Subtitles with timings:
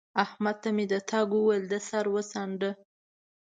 [0.23, 2.71] احمد ته مې د تګ وويل؛ ده سر وڅانډه